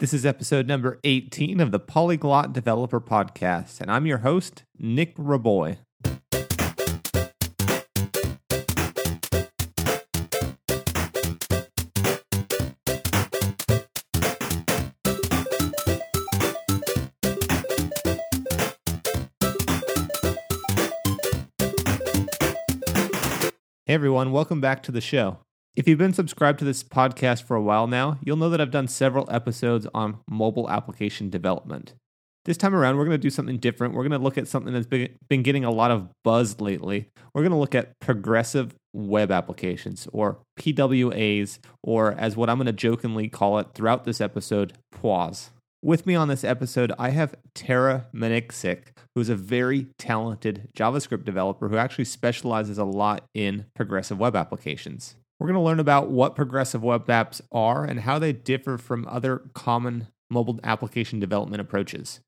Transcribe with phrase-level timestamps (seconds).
[0.00, 5.16] This is episode number 18 of the Polyglot Developer Podcast, and I'm your host, Nic
[5.16, 5.78] Raboy.
[23.84, 25.38] Hey everyone, welcome back to the show.
[25.78, 28.72] If you've been subscribed to this podcast for a while now, you'll know that I've
[28.72, 31.94] done several episodes on mobile application development.
[32.46, 33.94] This time around, we're going to do something different.
[33.94, 37.10] We're going to look at something that's been getting a lot of buzz lately.
[37.32, 42.66] We're going to look at progressive web applications, or PWAs, or as what I'm going
[42.66, 45.50] to jokingly call it throughout this episode, PWAs.
[45.80, 51.68] With me on this episode, I have Tara Manicsic, who's a very talented JavaScript developer
[51.68, 55.14] who actually specializes a lot in progressive web applications.
[55.38, 59.06] We're going to learn about what progressive web apps are and how they differ from
[59.08, 62.20] other common mobile application development approaches.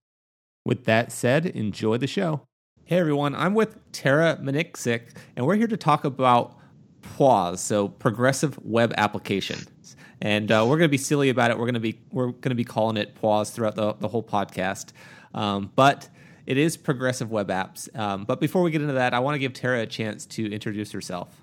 [0.65, 2.47] With that said, enjoy the show.
[2.85, 6.57] Hey everyone, I'm with Tara Manicsic, and we're here to talk about
[7.03, 9.59] PWAs, so progressive web application
[10.23, 11.59] and uh, we're going to be silly about it.
[11.59, 14.23] We're going to be we're going to be calling it pause throughout the, the whole
[14.23, 14.93] podcast.
[15.35, 16.09] Um, but
[16.47, 17.95] it is progressive web apps.
[17.99, 20.51] Um, but before we get into that, I want to give Tara a chance to
[20.51, 21.43] introduce herself.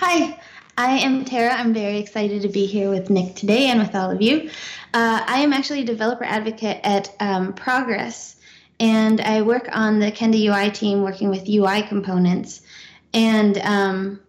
[0.00, 0.38] Hi,
[0.76, 1.52] I am Tara.
[1.52, 4.48] I'm very excited to be here with Nick today and with all of you.
[4.94, 8.36] Uh, I am actually a developer advocate at um, Progress,
[8.78, 12.60] and I work on the Kendo UI team working with UI components.
[13.12, 14.20] And um,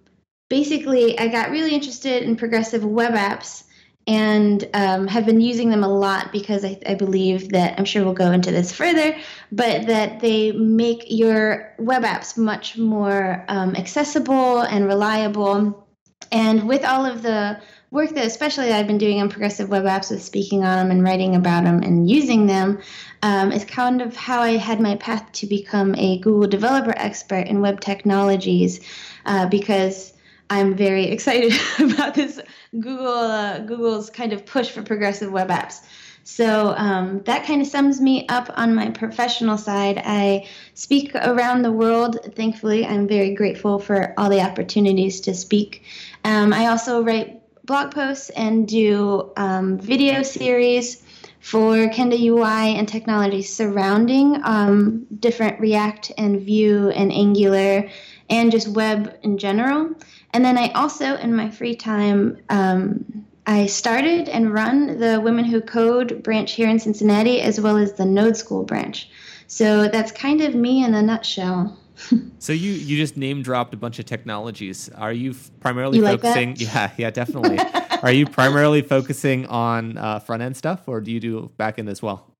[0.49, 3.65] basically, I got really interested in progressive web apps
[4.09, 8.03] and um, have been using them a lot because I, I, believe that I'm sure
[8.03, 9.15] we'll go into this further,
[9.51, 15.87] but that they make your web apps much more um, accessible and reliable.
[16.31, 20.09] And with all of the work that, especially I've been doing on progressive web apps,
[20.09, 22.81] with speaking on them and writing about them and using them,
[23.21, 27.45] um, is kind of how I had my path to become a Google developer expert
[27.45, 28.79] in web technologies,
[29.27, 30.13] uh, because
[30.49, 32.39] I'm very excited about this
[32.73, 35.81] Google uh, Google's kind of push for progressive web apps.
[36.23, 39.99] So um, that kind of sums me up on my professional side.
[40.05, 42.19] I speak around the world.
[42.35, 45.83] Thankfully, I'm very grateful for all the opportunities to speak.
[46.23, 51.03] Um, I also write blog posts and do um, video series
[51.39, 57.89] for Kendo UI and technology surrounding um, different React and Vue and Angular
[58.29, 59.95] and just web in general.
[60.33, 65.45] And then I also, in my free time, um, I started and run the Women
[65.45, 69.09] Who Code branch here in Cincinnati, as well as the Node School branch.
[69.47, 71.75] So that's kind of me in a nutshell.
[72.39, 74.89] so you you just name dropped a bunch of technologies.
[74.89, 76.49] Are you primarily you focusing?
[76.49, 77.59] Like yeah, yeah, definitely.
[78.03, 81.89] Are you primarily focusing on uh, front end stuff, or do you do back end
[81.89, 82.35] as well?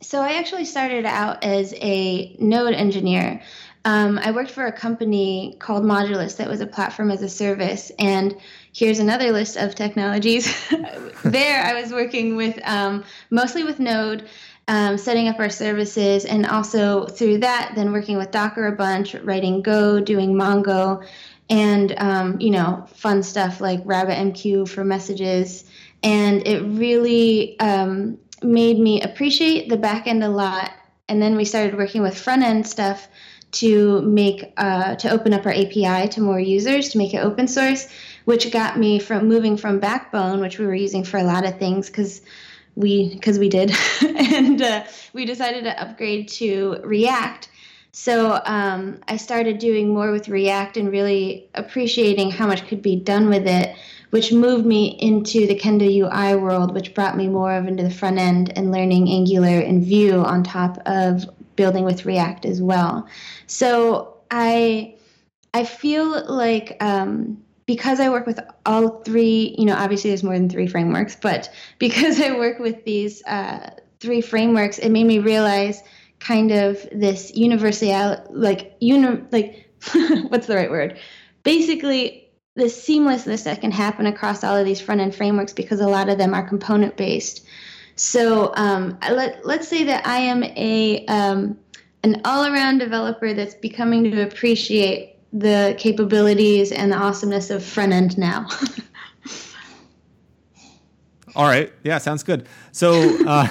[0.00, 3.40] So I actually started out as a node engineer.
[3.84, 7.92] Um, I worked for a company called Modulus that was a platform as a service.
[7.98, 8.36] And
[8.72, 10.52] here's another list of technologies.
[11.24, 14.26] there, I was working with um, mostly with Node,
[14.68, 19.14] um, setting up our services, and also through that, then working with Docker a bunch,
[19.16, 21.06] writing Go, doing Mongo,
[21.50, 25.64] and um, you know, fun stuff like RabbitMQ for messages.
[26.02, 30.72] And it really um, made me appreciate the back end a lot.
[31.06, 33.08] And then we started working with front end stuff
[33.54, 37.48] to make uh, to open up our API to more users to make it open
[37.48, 37.88] source,
[38.24, 41.58] which got me from moving from Backbone, which we were using for a lot of
[41.58, 42.22] things, because
[42.74, 43.72] we because we did,
[44.02, 47.48] and uh, we decided to upgrade to React.
[47.92, 52.96] So um, I started doing more with React and really appreciating how much could be
[52.96, 53.76] done with it,
[54.10, 57.90] which moved me into the Kendo UI world, which brought me more of into the
[57.90, 63.08] front end and learning Angular and Vue on top of building with React as well.
[63.46, 64.96] So I
[65.52, 70.34] I feel like um, because I work with all three, you know, obviously there's more
[70.34, 73.70] than three frameworks, but because I work with these uh,
[74.00, 75.82] three frameworks, it made me realize
[76.20, 79.70] kind of this universal, like uni, like
[80.28, 80.98] what's the right word?
[81.42, 85.88] Basically, the seamlessness that can happen across all of these front end frameworks because a
[85.88, 87.44] lot of them are component based.
[87.96, 91.58] So um, let, let's say that I am a um,
[92.02, 98.18] an all-around developer that's becoming to appreciate the capabilities and the awesomeness of front end
[98.18, 98.46] now.
[101.36, 102.46] all right, yeah, sounds good.
[102.72, 103.48] So uh,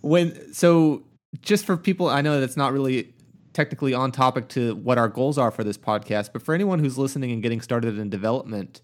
[0.00, 1.02] when so
[1.42, 3.12] just for people, I know that's not really
[3.52, 6.96] technically on topic to what our goals are for this podcast, but for anyone who's
[6.96, 8.80] listening and getting started in development,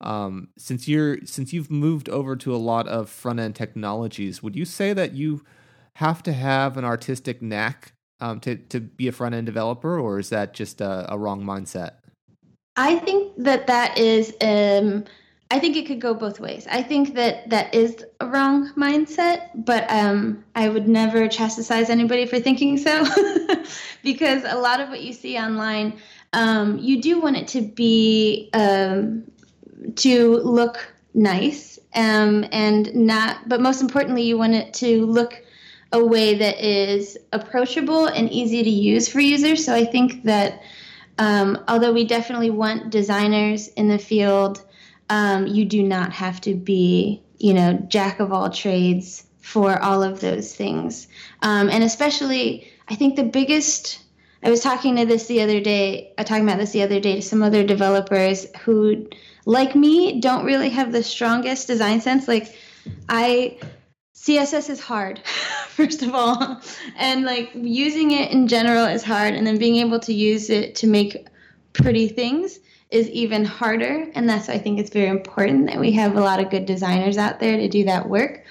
[0.00, 4.56] Um, since you're since you've moved over to a lot of front end technologies, would
[4.56, 5.44] you say that you
[5.96, 10.18] have to have an artistic knack um, to to be a front end developer, or
[10.18, 11.92] is that just a, a, wrong mindset?
[12.76, 14.34] I think that that is.
[14.40, 15.04] Um,
[15.52, 16.68] I think it could go both ways.
[16.70, 22.24] I think that that is a wrong mindset, but um, I would never chastise anybody
[22.24, 23.04] for thinking so,
[24.04, 25.98] because a lot of what you see online,
[26.32, 29.24] um, you do want it to be um,
[29.96, 35.42] to look nice um, and not, but most importantly, you want it to look
[35.92, 39.64] a way that is approachable and easy to use for users.
[39.64, 40.62] So I think that
[41.18, 44.64] um, although we definitely want designers in the field,
[45.08, 50.02] um, you do not have to be, you know, jack of all trades for all
[50.02, 51.08] of those things.
[51.42, 54.00] Um, and especially, I think the biggest.
[54.42, 56.14] I was talking to this the other day.
[56.16, 59.06] I uh, talking about this the other day to some other developers who,
[59.46, 62.28] like me, don't really have the strongest design sense.
[62.28, 62.54] Like,
[63.08, 63.58] I
[64.14, 65.20] CSS is hard,
[65.68, 66.60] first of all,
[66.96, 70.74] and like using it in general is hard, and then being able to use it
[70.76, 71.26] to make
[71.72, 72.58] pretty things
[72.90, 74.10] is even harder.
[74.14, 76.66] And that's why I think it's very important that we have a lot of good
[76.66, 78.44] designers out there to do that work.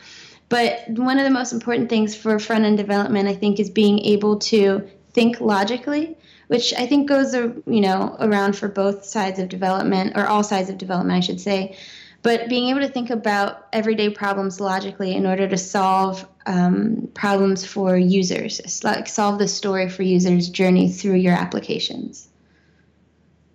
[0.48, 4.00] But one of the most important things for front end development, I think, is being
[4.00, 6.18] able to think logically,
[6.50, 10.70] which I think goes, you know, around for both sides of development or all sides
[10.70, 11.76] of development, I should say
[12.22, 17.66] but being able to think about everyday problems logically in order to solve um, problems
[17.66, 22.28] for users, like solve the story for users' journey through your applications.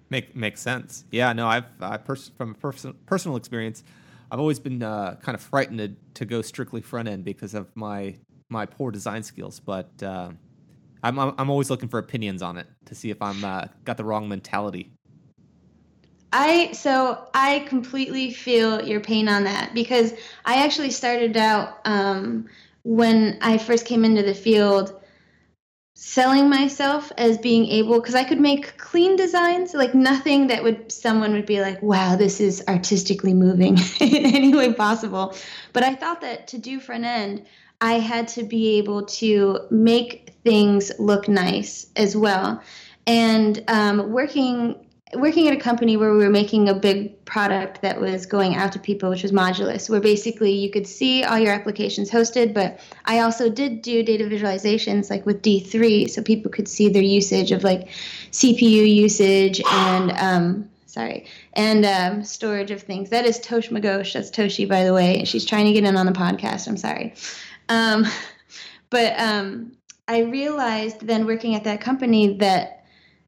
[0.09, 1.05] Make makes sense.
[1.11, 3.83] Yeah, no, I've I pers- from a pers- personal experience,
[4.31, 8.15] I've always been uh, kind of frightened to go strictly front end because of my
[8.49, 9.61] my poor design skills.
[9.61, 10.31] But uh,
[11.05, 14.05] I'm I'm always looking for opinions on it to see if I'm uh, got the
[14.05, 14.91] wrong mentality.
[16.33, 20.15] I so I completely feel your pain on that because
[20.45, 22.49] I actually started out um,
[22.83, 24.99] when I first came into the field
[25.95, 30.91] selling myself as being able because I could make clean designs like nothing that would
[30.91, 35.37] someone would be like wow this is artistically moving in any way possible
[35.73, 37.47] but I thought that to do front end
[37.81, 42.63] I had to be able to make things look nice as well
[43.07, 44.77] and um, working
[45.17, 48.73] working at a company where we were making a big product that was going out
[48.73, 52.81] to people, which was Modulus, where basically you could see all your applications hosted, but
[53.05, 57.53] I also did do data visualizations like with D3, so people could see their usage
[57.53, 57.89] of like
[58.33, 63.11] CPU usage and um, sorry, and um, storage of things.
[63.11, 64.15] That is Tosh Magosh.
[64.15, 65.25] That's Toshi, by the way.
[65.25, 66.67] She's trying to get in on the podcast.
[66.67, 67.15] I'm sorry.
[67.69, 68.05] Um,
[68.91, 72.85] but um, I realized then working at that company that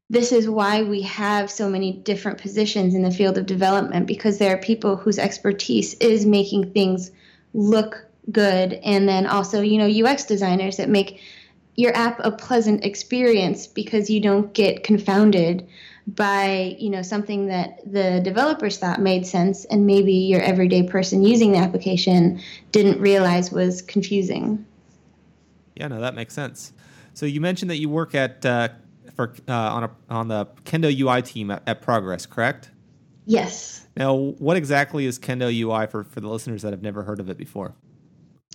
[0.09, 4.37] this is why we have so many different positions in the field of development because
[4.37, 7.11] there are people whose expertise is making things
[7.53, 11.19] look good and then also you know UX designers that make
[11.75, 15.67] your app a pleasant experience because you don't get confounded
[16.07, 21.23] by you know something that the developers thought made sense and maybe your everyday person
[21.23, 22.39] using the application
[22.71, 24.65] didn't realize was confusing
[25.79, 26.73] yeah no that makes sense
[27.17, 28.69] so you mentioned that you work at uh,
[29.15, 32.69] for uh, on a, on the Kendo UI team at, at, Progress, correct?
[33.25, 33.87] Yes.
[33.97, 37.27] Now, what exactly is Kendo UI for for the listeners that have never heard of
[37.27, 37.73] it before?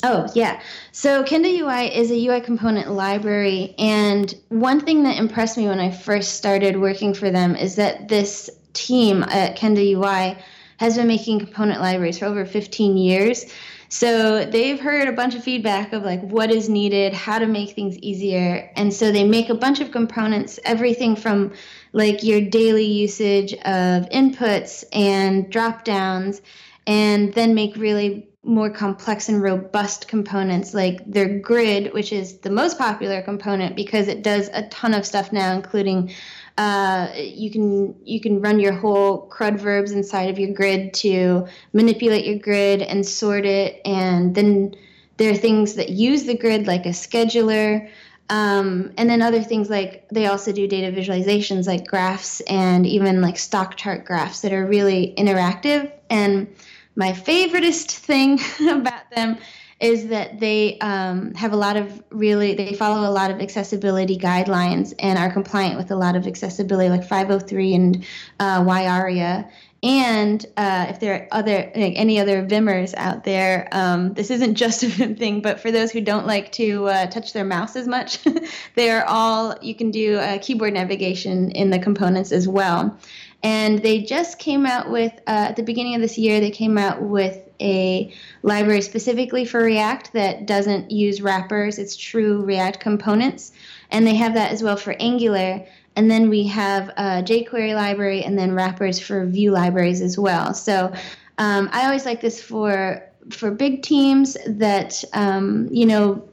[0.04, 0.62] Oh, yeah.
[0.92, 3.74] So Kendo UI is a UI component library.
[3.78, 8.08] And one thing that impressed me when I first started working for them is that
[8.08, 10.40] this team at Kendo UI
[10.76, 13.46] has been making component libraries for over 15 years.
[13.92, 17.72] So they've heard a bunch of feedback of like what is needed, how to make
[17.72, 18.72] things easier.
[18.74, 21.52] And so they make a bunch of components, everything from
[21.92, 26.40] like your daily usage of inputs and drop downs,
[26.86, 32.50] and then make really more complex and robust components like their grid, which is the
[32.50, 36.10] most popular component because it does a ton of stuff now, including
[36.58, 41.46] uh, you can you can run your whole CRUD verbs inside of your grid to
[41.72, 44.74] manipulate your grid and sort it, and then
[45.16, 47.88] there are things that use the grid like a scheduler.
[48.30, 53.20] Um, and then other things like they also do data visualizations like graphs and even
[53.20, 55.92] like stock chart graphs that are really interactive.
[56.08, 56.54] And
[56.96, 58.40] my favoriteest thing
[58.70, 59.38] about them
[59.82, 64.16] is that they um, have a lot of really they follow a lot of accessibility
[64.16, 68.06] guidelines and are compliant with a lot of accessibility like 503 and
[68.38, 69.50] uh, ARIA.
[69.82, 74.54] And uh, if there are other like any other Vimmers out there, um, this isn't
[74.64, 77.74] just a Vim thing, but for those who don't like to uh, touch their mouse
[77.74, 78.20] as much,
[78.76, 82.96] they are all you can do keyboard navigation in the components as well.
[83.42, 86.78] And they just came out with, uh, at the beginning of this year, they came
[86.78, 93.52] out with a library specifically for React that doesn't use wrappers, it's true React components.
[93.90, 95.66] And they have that as well for Angular.
[95.96, 100.54] And then we have a jQuery library and then wrappers for Vue libraries as well.
[100.54, 100.92] So
[101.38, 106.28] um, I always like this for for big teams that um, you know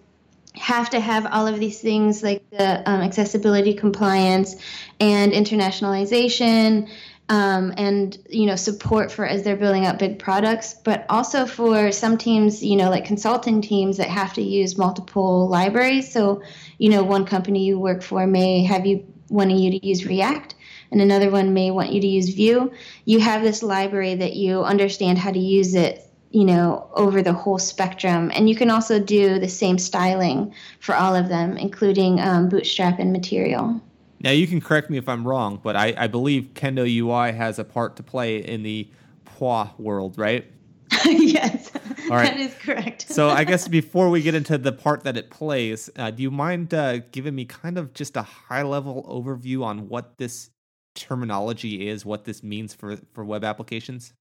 [0.56, 4.56] have to have all of these things like the um, accessibility compliance
[5.00, 6.90] and internationalization
[7.30, 11.92] um, and you know support for as they're building up big products but also for
[11.92, 16.12] some teams you know like consulting teams that have to use multiple libraries.
[16.12, 16.42] So
[16.80, 20.56] you know one company you work for may have you wanting you to use react
[20.92, 22.72] and another one may want you to use vue.
[23.06, 27.34] You have this library that you understand how to use it you know over the
[27.34, 28.32] whole spectrum.
[28.34, 32.98] And you can also do the same styling for all of them including um, bootstrap
[32.98, 33.82] and material
[34.22, 37.60] now you can correct me if I'm wrong, but I, I believe Kendo UI has
[37.60, 38.88] a part to play in the
[39.26, 40.46] Pwa world, right?
[41.06, 41.72] yes,
[42.10, 42.32] All right.
[42.32, 43.10] that is correct.
[43.10, 46.32] so I guess before we get into the part that it plays, uh, do you
[46.32, 50.50] mind uh, giving me kind of just a high level overview on what this
[50.96, 54.14] terminology is, what this means for, for web applications?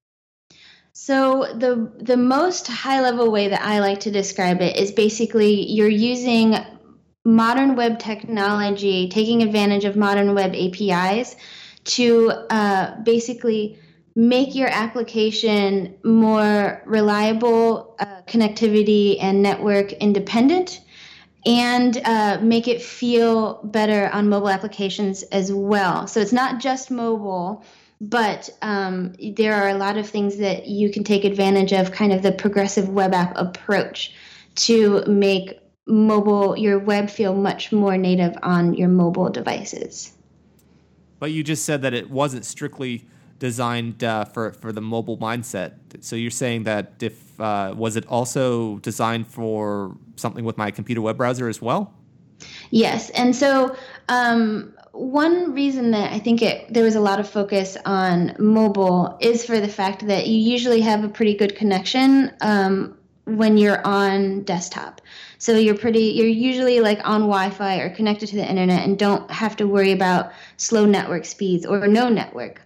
[0.93, 5.71] So the the most high level way that I like to describe it is basically
[5.71, 6.57] you're using
[7.25, 11.37] modern web technology, taking advantage of modern web APIs
[11.85, 13.79] to uh, basically
[14.15, 20.81] make your application more reliable, uh, connectivity and network independent,
[21.47, 26.07] and uh, make it feel better on mobile applications as well.
[26.07, 27.65] So it's not just mobile.
[28.01, 32.13] But um, there are a lot of things that you can take advantage of, kind
[32.13, 34.15] of the progressive web app approach
[34.55, 35.59] to make
[35.89, 40.13] mobile your web feel much more native on your mobile devices.
[41.19, 43.07] But you just said that it wasn't strictly
[43.39, 45.75] designed uh, for for the mobile mindset.
[46.01, 51.01] So you're saying that if uh, was it also designed for something with my computer
[51.01, 51.95] web browser as well?
[52.71, 53.77] Yes, and so
[54.09, 59.17] um, one reason that I think it there was a lot of focus on mobile
[59.21, 63.85] is for the fact that you usually have a pretty good connection um, when you're
[63.87, 65.01] on desktop.
[65.39, 69.31] So you're pretty you're usually like on Wi-Fi or connected to the internet and don't
[69.31, 72.61] have to worry about slow network speeds or no network.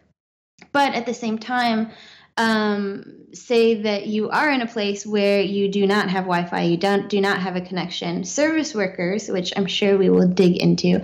[0.73, 1.91] But at the same time,
[2.39, 6.77] um, say that you are in a place where you do not have Wi-Fi, you
[6.79, 8.25] don't do not have a connection.
[8.25, 11.03] Service workers, which I'm sure we will dig into,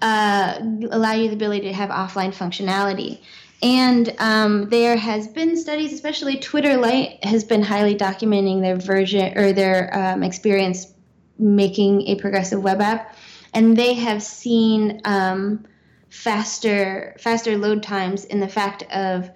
[0.00, 0.58] uh,
[0.90, 3.20] allow you the ability to have offline functionality.
[3.62, 9.36] And um, there has been studies, especially Twitter Lite has been highly documenting their version
[9.36, 10.86] or their um, experience
[11.40, 13.16] making a progressive web app,
[13.54, 15.66] and they have seen um,
[16.08, 19.30] faster faster load times in the fact of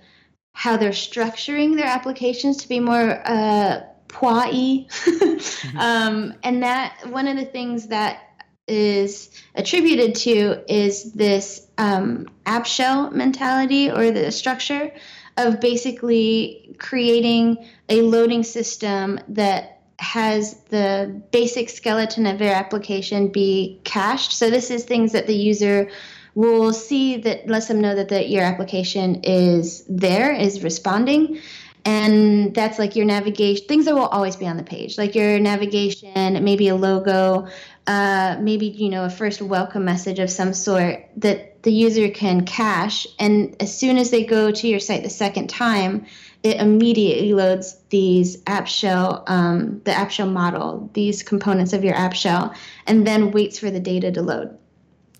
[0.53, 5.79] how they're structuring their applications to be more uh, mm-hmm.
[5.79, 8.21] um, and that one of the things that
[8.67, 14.93] is attributed to is this um, app shell mentality or the structure
[15.37, 23.81] of basically creating a loading system that has the basic skeleton of your application be
[23.85, 24.33] cached.
[24.33, 25.91] So this is things that the user
[26.35, 31.41] will see that lets them know that the, your application is there, is responding.
[31.87, 35.39] And that's like your navigation, things that will always be on the page, like your
[35.39, 37.47] navigation, maybe a logo,
[37.87, 42.47] uh, maybe you know a first welcome message of some sort that the user can
[42.47, 43.07] cache.
[43.19, 46.07] And as soon as they go to your site the second time,
[46.45, 51.95] it immediately loads these app shell, um, the app shell model, these components of your
[51.95, 52.55] app shell,
[52.87, 54.57] and then waits for the data to load.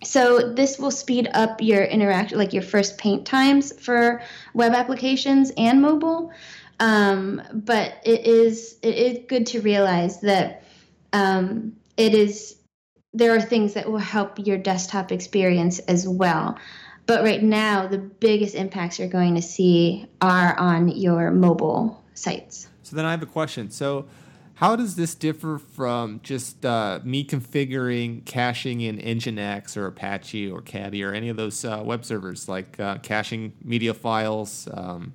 [0.05, 4.21] So this will speed up your interact, like your first paint times for
[4.53, 6.31] web applications and mobile.
[6.79, 10.65] Um, but it is it is good to realize that
[11.15, 12.57] um, it is
[13.15, 16.59] there are things that will help your desktop experience as well.
[17.07, 22.69] But right now, the biggest impacts you're going to see are on your mobile sites.
[22.83, 23.71] So then I have a question.
[23.71, 24.07] So,
[24.59, 30.63] how does this differ from just uh, me configuring caching in Nginx or Apache or
[30.63, 35.13] Caddy or any of those uh, web servers, like uh, caching media files, um,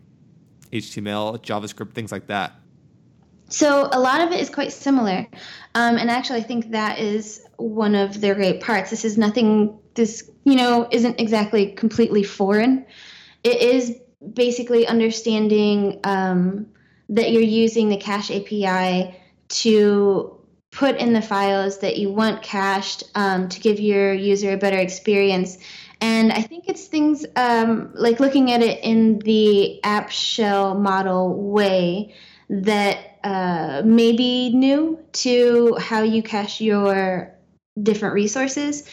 [0.74, 2.54] HTML, JavaScript, things like that?
[3.48, 5.26] So a lot of it is quite similar,
[5.74, 8.90] um, and actually, I think that is one of their great parts.
[8.92, 9.80] This is nothing.
[9.96, 12.86] This you know isn't exactly completely foreign.
[13.44, 13.98] It is
[14.34, 16.68] basically understanding um,
[17.10, 19.16] that you're using the cache API
[19.50, 20.36] to
[20.72, 24.78] put in the files that you want cached um, to give your user a better
[24.78, 25.58] experience
[26.02, 31.34] And I think it's things um, like looking at it in the app shell model
[31.34, 32.16] way
[32.50, 37.36] that uh, may be new to how you cache your
[37.82, 38.90] different resources.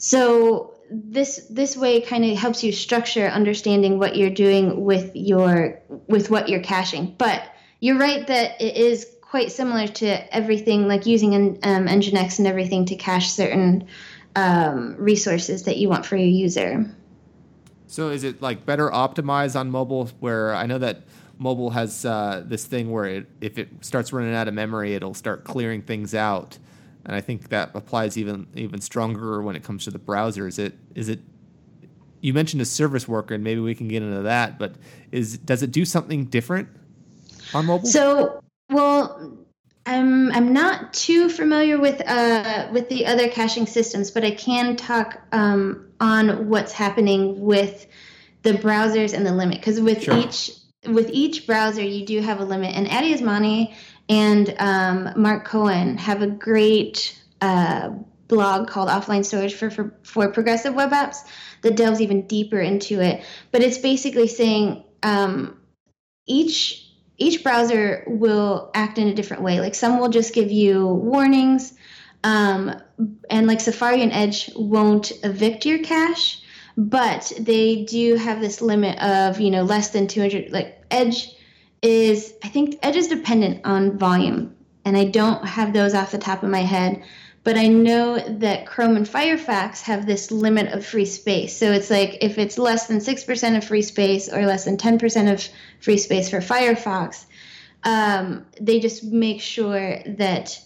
[0.00, 5.80] So this this way kind of helps you structure understanding what you're doing with your
[6.08, 7.14] with what you're caching.
[7.18, 7.42] But
[7.80, 12.48] you're right that it is quite similar to everything like using an, um, Nginx and
[12.48, 13.86] everything to cache certain
[14.34, 16.90] um, resources that you want for your user.
[17.86, 20.06] So is it like better optimized on mobile?
[20.18, 21.02] Where I know that
[21.38, 25.14] mobile has uh, this thing where it, if it starts running out of memory, it'll
[25.14, 26.58] start clearing things out,
[27.04, 30.46] and I think that applies even even stronger when it comes to the browser.
[30.46, 31.20] Is it is it?
[32.20, 34.58] You mentioned a service worker, and maybe we can get into that.
[34.58, 34.74] But
[35.10, 36.68] is does it do something different
[37.54, 37.88] on mobile?
[37.88, 39.36] So well,
[39.86, 44.76] I'm I'm not too familiar with uh, with the other caching systems, but I can
[44.76, 47.86] talk um, on what's happening with
[48.42, 50.18] the browsers and the limit because with sure.
[50.18, 50.52] each
[50.86, 52.74] with each browser you do have a limit.
[52.74, 53.74] And Addy Osmani
[54.10, 57.90] and um, Marc Cohen have a great uh,
[58.26, 61.18] blog called Offline Storage for, for for progressive web apps
[61.62, 63.24] that delves even deeper into it.
[63.52, 65.60] But it's basically saying um,
[66.26, 66.88] each
[67.18, 69.60] each browser will act in a different way.
[69.60, 71.72] Like some will just give you warnings,
[72.24, 72.74] um,
[73.30, 76.42] and like Safari and Edge won't evict your cache,
[76.76, 80.50] but they do have this limit of you know less than 200.
[80.50, 81.36] Like Edge
[81.82, 86.18] is, I think Edge is dependent on volume, and I don't have those off the
[86.18, 87.02] top of my head.
[87.42, 91.56] But I know that Chrome and Firefox have this limit of free space.
[91.56, 95.32] So it's like if it's less than 6% of free space or less than 10%
[95.32, 95.48] of
[95.80, 97.24] free space for Firefox,
[97.84, 100.60] um, they just make sure that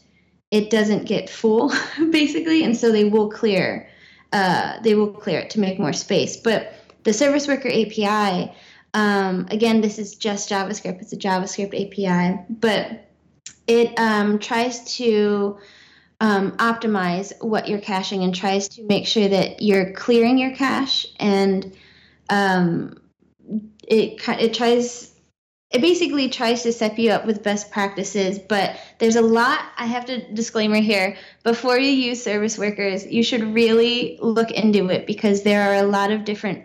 [0.51, 1.73] it doesn't get full,
[2.11, 2.65] basically.
[2.65, 3.89] And so they will clear.
[4.33, 6.37] Uh, they will clear it to make more space.
[6.37, 8.53] But the Service Worker API,
[8.95, 11.03] um, again, this is just JavaScript.
[11.03, 13.11] It's a JavaScript API, but
[13.67, 15.59] it um, tries to
[16.21, 21.07] um, optimize what you're caching and tries to make sure that you're clearing your cache
[21.19, 21.77] and
[22.31, 22.97] um,
[23.87, 25.13] it it tries
[25.71, 29.85] it basically tries to set you up with best practices but there's a lot i
[29.85, 35.07] have to disclaimer here before you use service workers you should really look into it
[35.07, 36.65] because there are a lot of different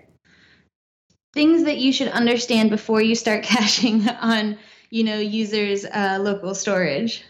[1.34, 4.58] things that you should understand before you start caching on
[4.90, 7.24] you know users uh, local storage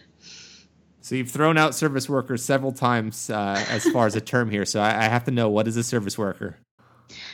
[1.02, 4.64] so you've thrown out service workers several times uh, as far as a term here.
[4.64, 6.56] So I, I, have to know what is a service worker.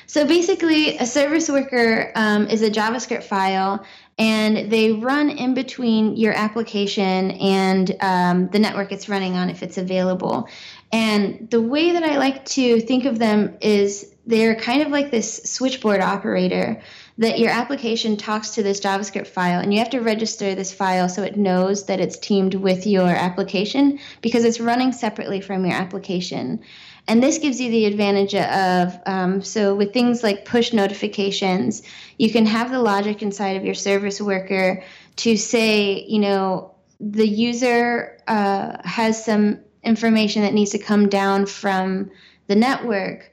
[0.07, 3.85] So basically, a service worker um, is a JavaScript file,
[4.18, 9.62] and they run in between your application and um, the network it's running on if
[9.62, 10.48] it's available.
[10.92, 15.11] And the way that I like to think of them is they're kind of like
[15.11, 16.83] this switchboard operator
[17.19, 21.09] that your application talks to this JavaScript file, and you have to register this file
[21.09, 25.75] so it knows that it's teamed with your application because it's running separately from your
[25.75, 26.61] application.
[27.09, 31.83] And this gives you the advantage of um, so with things like push notifications,
[32.19, 34.83] you can have the logic inside of your service worker
[35.17, 41.47] to say, you know, the user uh, has some information that needs to come down
[41.47, 42.11] from
[42.49, 43.33] the network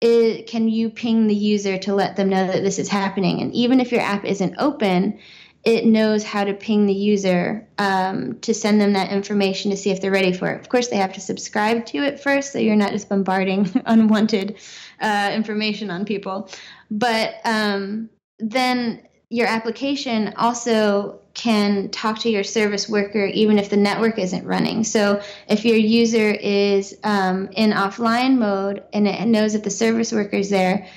[0.00, 3.40] can you ping the user to let them know that this is happening?
[3.40, 5.18] And even if your app isn't open,
[5.62, 9.90] it knows how to ping the user um, to send them that information to see
[9.90, 10.60] if they're ready for it.
[10.60, 14.56] Of course, they have to subscribe to it first, so you're not just bombarding unwanted
[15.00, 16.48] uh, information on people.
[16.90, 18.08] But um,
[18.38, 24.44] then your application also can talk to your service worker even if the network isn't
[24.44, 24.82] running.
[24.82, 30.12] So if your user is um, in offline mode and it knows that the service
[30.12, 30.88] worker is there,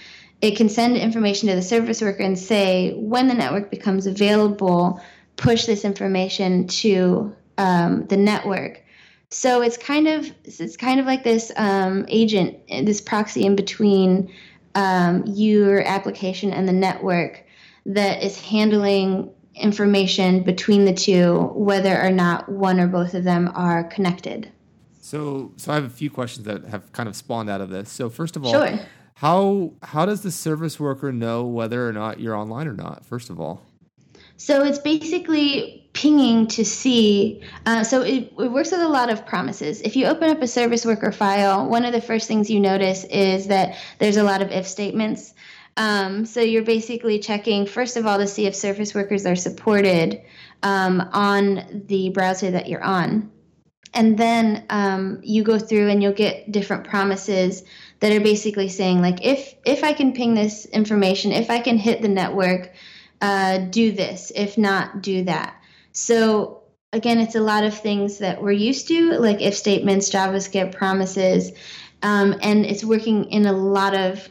[0.41, 5.00] it can send information to the service worker and say when the network becomes available,
[5.38, 8.84] push this information to um, the network.
[9.30, 14.34] So it's kind of it's kind of like this um, agent, this proxy in between
[14.74, 17.43] um, your application and the network
[17.86, 23.52] that is handling information between the two, whether or not one or both of them
[23.54, 24.52] are connected.
[25.02, 27.91] So, so I have a few questions that have kind of spawned out of this.
[27.91, 28.80] So, first of all, sure.
[29.15, 33.06] how how does the service worker know whether or not you're online or not?
[33.06, 33.62] First of all,
[34.38, 37.43] so it's basically pinging to see.
[37.65, 39.82] Uh, so it, it works with a lot of promises.
[39.82, 43.04] If you open up a service worker file, one of the first things you notice
[43.06, 45.34] is that there's a lot of if statements.
[45.76, 50.22] Um, so you're basically checking, first of all, to see if service workers are supported
[50.62, 53.32] um, on the browser that you're on.
[53.94, 57.64] and then um, you go through and you'll get different promises
[58.00, 61.78] that are basically saying like if if I can ping this information, if I can
[61.78, 62.72] hit the network,
[63.22, 64.32] uh, do this.
[64.36, 65.56] If not, do that.
[65.92, 70.76] So again, it's a lot of things that we're used to, like if statements, JavaScript
[70.76, 71.52] promises,
[72.02, 74.28] um, and it's working in a lot of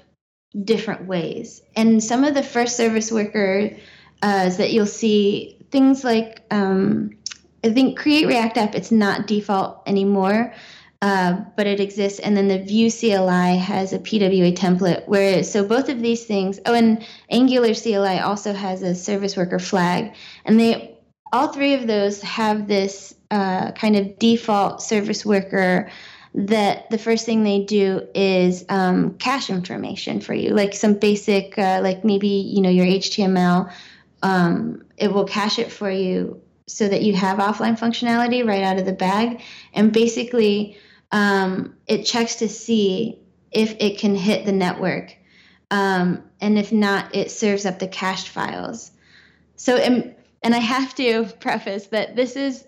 [0.61, 1.63] different ways.
[1.75, 3.79] And some of the first service workers
[4.23, 7.17] uh, that you'll see things like um,
[7.65, 8.75] I think Create React App.
[8.75, 10.55] It's not default anymore.
[11.01, 12.21] Uh, but it exists.
[12.21, 16.61] And then the Vue CLI has a PWA template where, so both of these things,
[16.65, 20.15] oh, and Angular CLI also has a service worker flag.
[20.45, 20.97] And they
[21.33, 25.91] all three of those have this uh, kind of default service worker
[26.35, 31.59] that the first thing they do is um, cache information for you, like some basic,
[31.59, 33.71] uh, like maybe you know your HTML.
[34.23, 38.79] Um, it will cache it for you so that you have offline functionality right out
[38.79, 39.43] of the bag,
[39.75, 40.79] and basically
[41.11, 43.19] um, it checks to see
[43.51, 45.15] if it can hit the network,
[45.71, 48.91] um, and if not, it serves up the cached files.
[49.57, 52.65] So and I have to preface that this is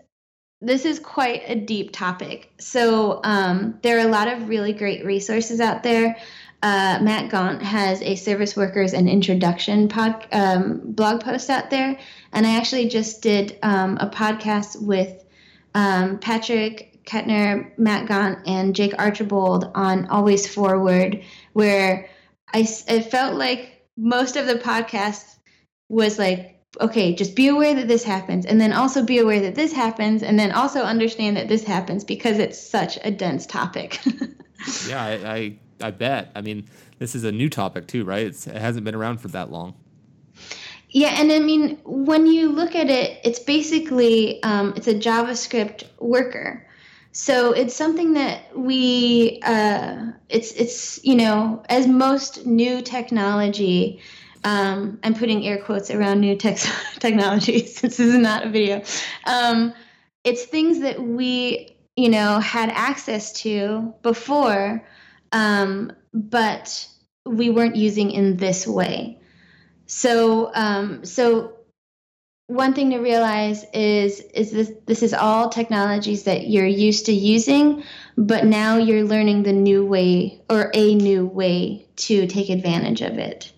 [0.61, 2.53] this is quite a deep topic.
[2.59, 6.17] So um, there are a lot of really great resources out there.
[6.63, 11.99] Uh, Matt Gaunt has a service workers and introduction pod, um, blog post out there,
[12.33, 15.25] and I actually just did um, a podcast with
[15.75, 22.09] um, Patrick Kettner, Matt Gaunt, and Jake Archibald on Always Forward, where
[22.55, 25.37] I, I felt like most of the podcast
[25.91, 29.55] was like okay, just be aware that this happens, and then also be aware that
[29.55, 34.01] this happens, and then also understand that this happens because it's such a dense topic.
[34.89, 36.31] yeah, I, I, I bet.
[36.35, 36.67] I mean,
[36.99, 38.27] this is a new topic too, right?
[38.27, 39.75] It's, it hasn't been around for that long.
[40.91, 45.85] Yeah, and I mean, when you look at it, it's basically um, it's a JavaScript
[45.99, 46.65] worker.
[47.11, 54.01] So it's something that we uh, it's it's you know as most new technology
[54.45, 56.59] um, I'm putting air quotes around new tech
[56.99, 58.83] technologies since this is not a video.
[59.27, 59.73] Um,
[60.23, 64.87] it's things that we, you know, had access to before,
[65.33, 66.87] um, but
[67.27, 69.19] we weren't using in this way.
[69.87, 71.55] So, um, so
[72.47, 77.13] one thing to realize is is this this is all technologies that you're used to
[77.13, 77.83] using,
[78.19, 83.19] but now you're learning the new way or a new way to take advantage of
[83.19, 83.54] it.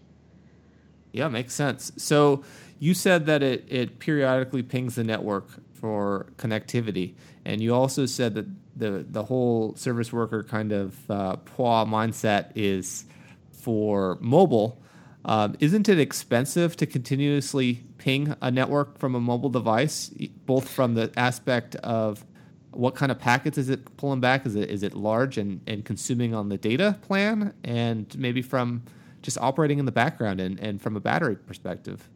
[1.16, 1.92] Yeah, makes sense.
[1.96, 2.44] So
[2.78, 7.14] you said that it, it periodically pings the network for connectivity,
[7.46, 13.06] and you also said that the the whole service worker kind of uh, mindset is
[13.50, 14.82] for mobile.
[15.24, 20.10] Um, isn't it expensive to continuously ping a network from a mobile device,
[20.44, 22.26] both from the aspect of
[22.72, 24.44] what kind of packets is it pulling back?
[24.44, 28.82] Is it is it large and, and consuming on the data plan, and maybe from
[29.26, 32.08] just operating in the background and, and from a battery perspective?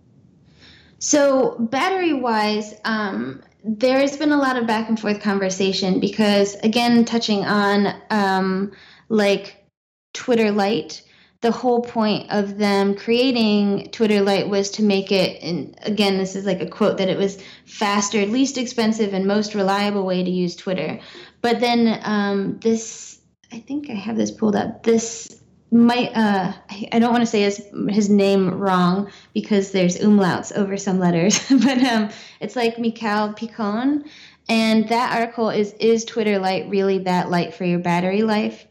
[0.98, 7.04] So, battery wise, um, there's been a lot of back and forth conversation because, again,
[7.04, 8.72] touching on um,
[9.08, 9.64] like
[10.12, 11.02] Twitter Lite,
[11.40, 16.36] the whole point of them creating Twitter Lite was to make it, and again, this
[16.36, 20.30] is like a quote that it was faster, least expensive, and most reliable way to
[20.30, 21.00] use Twitter.
[21.40, 23.18] But then um, this,
[23.50, 24.82] I think I have this pulled up.
[24.82, 25.39] This
[25.70, 26.52] might uh,
[26.92, 31.38] I don't want to say his his name wrong because there's umlauts over some letters,
[31.50, 34.04] but um, it's like Mikhail Picon,
[34.48, 38.66] and that article is is Twitter Lite really that light for your battery life?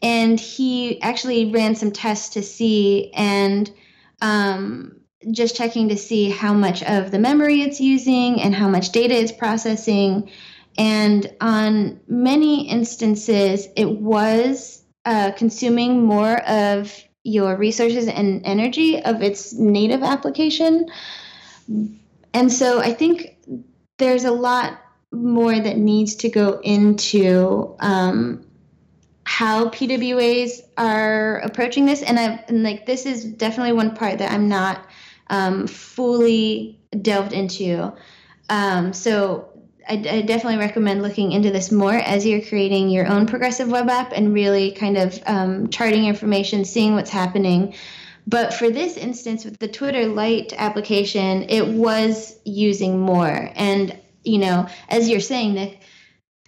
[0.00, 3.70] And he actually ran some tests to see and
[4.22, 5.00] um,
[5.32, 9.14] just checking to see how much of the memory it's using and how much data
[9.14, 10.30] it's processing.
[10.78, 19.22] And on many instances, it was uh, consuming more of your resources and energy of
[19.22, 20.86] its native application.
[22.34, 23.38] And so I think
[23.96, 24.78] there's a lot
[25.10, 28.44] more that needs to go into um,
[29.24, 32.02] how PWAs are approaching this.
[32.02, 34.86] And I and like this is definitely one part that I'm not
[35.28, 37.94] um, fully delved into.
[38.50, 39.48] Um, so
[39.88, 44.12] I, definitely recommend looking into this more as you're creating your own progressive web app
[44.12, 47.74] and really kind of um, charting information, seeing what's happening.
[48.26, 53.50] But for this instance, with the Twitter Lite application, it was using more.
[53.54, 55.80] And, you know, as you're saying, Nic,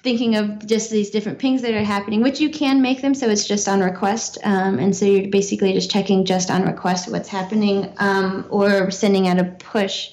[0.02, 3.28] thinking of just these different pings that are happening, which you can make them so
[3.28, 4.36] it's just on request.
[4.44, 9.28] Um, and so you're basically just checking just on request what's happening um, or sending
[9.28, 10.10] out a push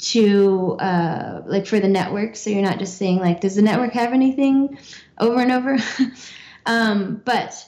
[0.00, 2.36] to uh, like for the network.
[2.36, 4.78] So you're not just saying like, does the network have anything
[5.18, 5.78] over and over?
[6.66, 7.66] um, but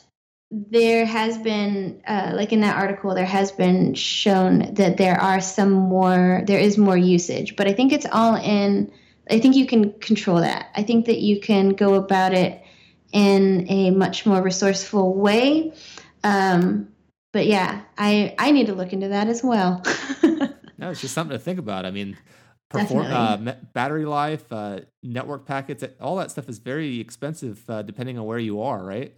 [0.52, 5.40] there has been uh, like in that article there has been shown that there are
[5.40, 8.92] some more there is more usage but i think it's all in
[9.30, 12.62] i think you can control that i think that you can go about it
[13.12, 15.72] in a much more resourceful way
[16.22, 16.86] um,
[17.32, 19.82] but yeah i i need to look into that as well
[20.82, 22.16] no it's just something to think about i mean
[22.68, 23.36] perform uh,
[23.74, 28.38] battery life uh, network packets all that stuff is very expensive uh, depending on where
[28.38, 29.14] you are right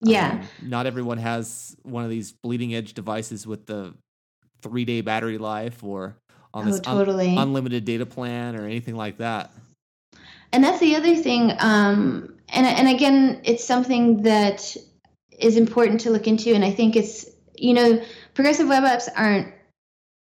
[0.00, 0.32] yeah.
[0.32, 3.94] Um, not everyone has one of these bleeding edge devices with the
[4.62, 6.16] three day battery life or
[6.52, 7.30] on oh, this totally.
[7.30, 9.50] un- unlimited data plan or anything like that.
[10.52, 11.52] And that's the other thing.
[11.58, 14.76] Um, and, and again, it's something that
[15.38, 16.54] is important to look into.
[16.54, 18.02] And I think it's, you know,
[18.34, 19.52] progressive web apps aren't,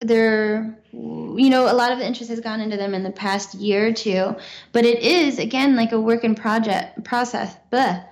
[0.01, 3.53] they're, you know, a lot of the interest has gone into them in the past
[3.55, 4.35] year or two,
[4.71, 7.55] but it is, again, like a work in project process.
[7.69, 8.03] Blah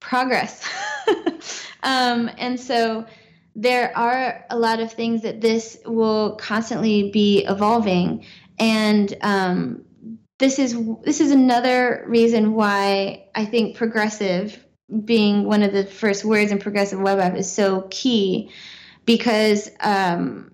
[0.00, 0.68] progress.
[1.82, 3.06] um, and so
[3.54, 8.24] there are a lot of things that this will constantly be evolving.
[8.58, 9.84] And um,
[10.38, 14.62] this is this is another reason why I think progressive
[15.04, 18.50] being one of the first words in progressive web app is so key
[19.04, 20.52] because um,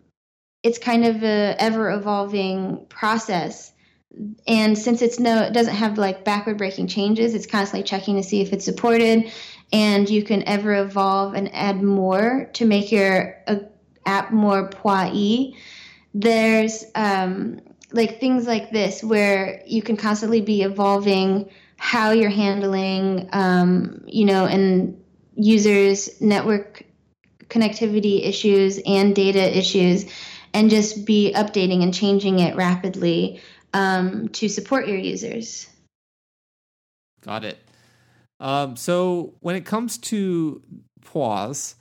[0.62, 3.72] it's kind of a ever evolving process.
[4.46, 8.22] And since it's no it doesn't have like backward breaking changes it's constantly checking to
[8.22, 9.32] see if it's supported
[9.72, 13.56] and you can ever evolve and add more to make your uh,
[14.04, 15.54] app more poi
[16.12, 17.60] there's um,
[17.92, 24.24] like things like this where you can constantly be evolving how you're handling um, you
[24.24, 25.02] know and
[25.36, 26.84] users network
[27.48, 30.06] connectivity issues and data issues
[30.54, 33.40] and just be updating and changing it rapidly
[33.74, 35.68] um, to support your users.
[37.22, 37.58] Got it.
[38.40, 40.62] Um, so when it comes to
[41.04, 41.76] pause,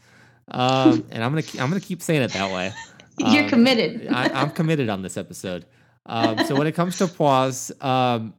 [0.50, 2.72] um, and I'm gonna I'm gonna keep saying it that way.
[3.18, 4.08] You're um, committed.
[4.12, 5.66] I, am committed on this episode.
[6.06, 8.34] Um, so when it comes to pause, um,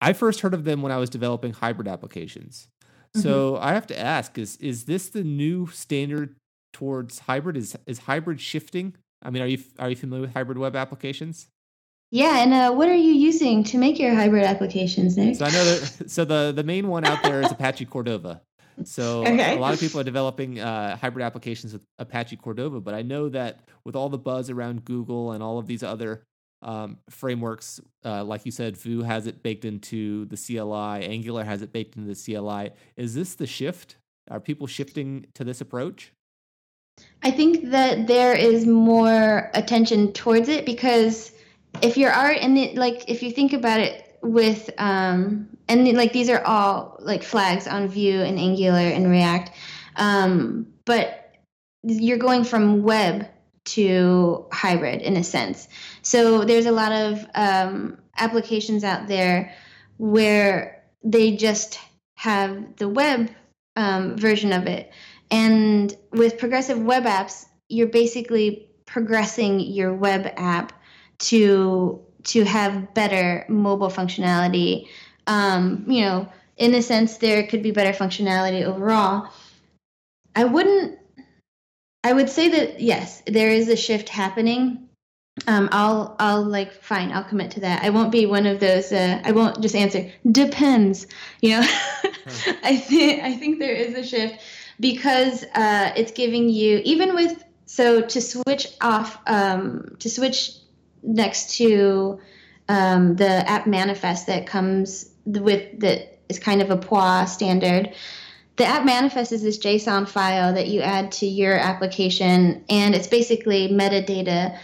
[0.00, 2.68] I first heard of them when I was developing hybrid applications.
[3.14, 3.64] So mm-hmm.
[3.64, 6.36] I have to ask: is is this the new standard
[6.72, 7.56] towards hybrid?
[7.56, 8.94] Is is hybrid shifting?
[9.22, 11.48] I mean, are you are you familiar with hybrid web applications?
[12.10, 15.36] Yeah, and uh, what are you using to make your hybrid applications, Nick?
[15.36, 16.04] So I know that.
[16.10, 18.42] So the the main one out there is Apache Cordova.
[18.84, 19.56] So okay.
[19.56, 23.28] a lot of people are developing uh, hybrid applications with Apache Cordova, but I know
[23.30, 26.22] that with all the buzz around Google and all of these other
[26.62, 31.62] um, frameworks, uh, like you said, Vue has it baked into the CLI, Angular has
[31.62, 32.70] it baked into the CLI.
[32.96, 33.96] Is this the shift?
[34.30, 36.12] Are people shifting to this approach?
[37.22, 41.32] I think that there is more attention towards it because
[41.82, 46.12] if your art and it, like if you think about it with um and like
[46.12, 49.50] these are all like flags on Vue and Angular and React,
[49.96, 51.34] um, but
[51.82, 53.28] you're going from web
[53.64, 55.68] to hybrid in a sense.
[56.02, 59.52] So there's a lot of um, applications out there
[59.98, 61.80] where they just
[62.14, 63.30] have the web
[63.74, 64.92] um, version of it.
[65.30, 70.72] And with progressive web apps, you're basically progressing your web app
[71.18, 74.88] to to have better mobile functionality.
[75.26, 79.30] Um, you know, in a sense, there could be better functionality overall.
[80.34, 80.98] I wouldn't.
[82.04, 84.88] I would say that yes, there is a shift happening.
[85.46, 87.12] Um, I'll I'll like fine.
[87.12, 87.84] I'll commit to that.
[87.84, 88.92] I won't be one of those.
[88.92, 91.06] Uh, I won't just answer depends.
[91.42, 91.60] You know,
[92.62, 94.40] I think I think there is a shift
[94.78, 100.52] because uh, it's giving you even with so to switch off um, to switch
[101.02, 102.20] next to
[102.68, 107.94] um, the app manifest that comes with that is kind of a PWA standard.
[108.56, 113.06] The app manifest is this JSON file that you add to your application, and it's
[113.06, 114.58] basically metadata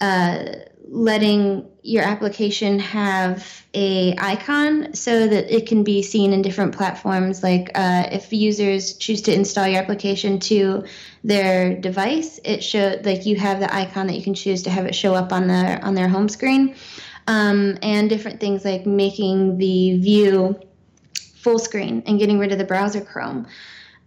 [0.00, 0.44] uh,
[0.86, 7.42] letting your application have a icon so that it can be seen in different platforms.
[7.42, 10.84] Like uh, if users choose to install your application to
[11.22, 14.84] their device it show like you have the icon that you can choose to have
[14.84, 16.74] it show up on their on their home screen.
[17.26, 20.60] Um, and different things like making the view
[21.36, 23.46] full screen and getting rid of the browser chrome.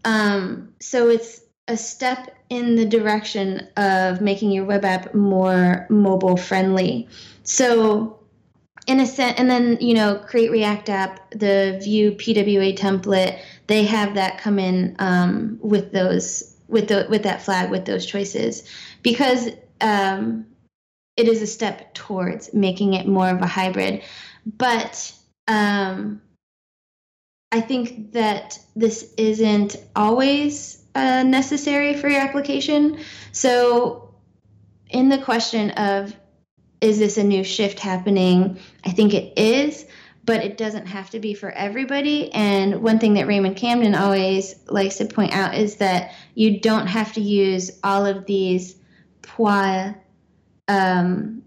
[0.06, 6.38] Um, so it's a step in the direction of making your web app more mobile
[6.38, 7.08] friendly.
[7.44, 8.20] So,
[8.88, 13.84] in a sense, and then you know, create React app, the Vue PWA template, they
[13.84, 18.70] have that come in um, with those with the with that flag with those choices
[19.02, 19.50] because
[19.82, 20.46] um,
[21.16, 24.04] it is a step towards making it more of a hybrid.
[24.46, 25.14] But
[25.48, 26.22] um,
[27.52, 33.00] I think that this isn't always uh, necessary for your application.
[33.32, 34.16] So,
[34.90, 36.16] in the question of
[36.82, 38.60] is this a new shift happening?
[38.84, 39.86] I think it is,
[40.26, 42.32] but it doesn't have to be for everybody.
[42.34, 46.88] And one thing that Raymond Camden always likes to point out is that you don't
[46.88, 48.76] have to use all of these
[49.22, 49.96] PWA
[50.68, 51.44] um,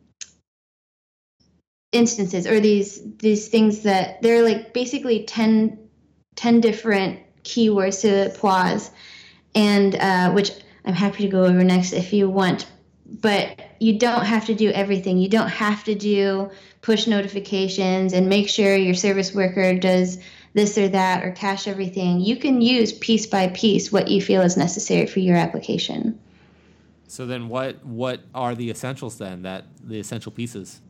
[1.93, 5.77] instances or these these things that they're like basically 10,
[6.37, 8.91] 10 different keywords to PWAs,
[9.55, 10.53] and uh, which
[10.85, 12.67] I'm happy to go over next if you want.
[13.07, 15.19] But you don't have to do everything.
[15.19, 16.51] You don't have to do
[16.83, 20.19] push notifications and make sure your service worker does
[20.55, 22.21] this or that or cache everything.
[22.21, 26.19] You can use piece by piece what you feel is necessary for your application.
[27.09, 29.43] So then, what what are the essentials then?
[29.43, 30.81] That the essential pieces.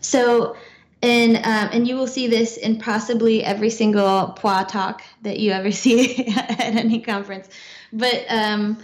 [0.00, 0.56] So,
[1.02, 5.52] and um, and you will see this in possibly every single PWA talk that you
[5.52, 7.48] ever see at any conference.
[7.92, 8.78] But um,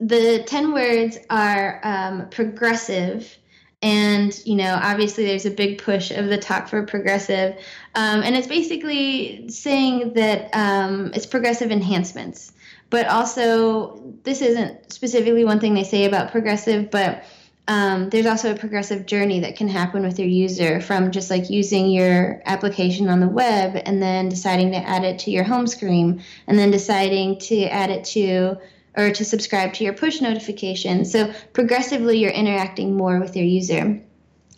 [0.00, 3.36] the ten words are um, progressive,
[3.82, 7.56] and you know obviously there's a big push of the talk for progressive,
[7.94, 12.52] um, and it's basically saying that um, it's progressive enhancements.
[12.90, 17.22] But also this isn't specifically one thing they say about progressive but
[17.68, 21.50] um, there's also a progressive journey that can happen with your user from just like
[21.50, 25.66] using your application on the web and then deciding to add it to your home
[25.66, 28.56] screen and then deciding to add it to
[28.96, 31.04] or to subscribe to your push notification.
[31.04, 34.02] So progressively you're interacting more with your user.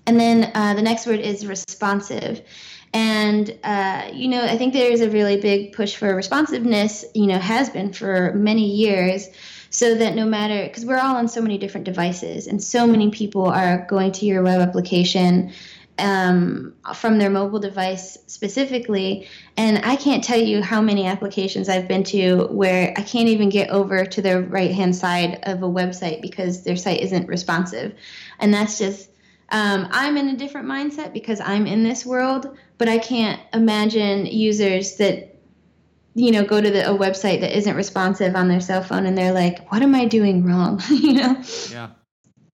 [0.07, 2.42] And then uh, the next word is responsive.
[2.92, 7.38] And, uh, you know, I think there's a really big push for responsiveness, you know,
[7.38, 9.29] has been for many years.
[9.70, 13.11] So that no matter, because we're all on so many different devices, and so many
[13.11, 15.52] people are going to your web application
[16.00, 19.28] um, from their mobile device specifically.
[19.56, 23.48] And I can't tell you how many applications I've been to where I can't even
[23.48, 27.94] get over to the right hand side of a website because their site isn't responsive.
[28.38, 29.11] And that's just
[29.50, 34.26] um, I'm in a different mindset because I'm in this world, but I can't imagine
[34.26, 35.29] users that
[36.14, 39.16] you know go to the, a website that isn't responsive on their cell phone and
[39.16, 41.42] they're like, "What am I doing wrong?" you know?
[41.70, 41.90] Yeah.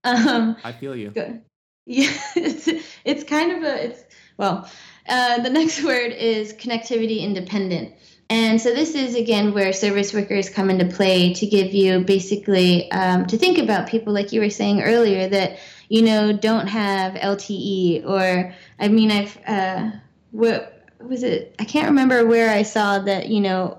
[0.04, 1.10] Um, I feel you.
[1.10, 1.42] Good.
[1.86, 2.68] Yeah, it's
[3.04, 4.04] it's kind of a it's
[4.36, 4.70] well.
[5.08, 7.94] Uh, the next word is connectivity independent.
[8.28, 12.90] And so this is again where service workers come into play to give you basically
[12.90, 17.14] um, to think about people like you were saying earlier that you know don't have
[17.14, 19.90] LTE or I mean I've uh,
[20.32, 20.75] what
[21.08, 21.54] was it?
[21.58, 23.78] I can't remember where I saw that you know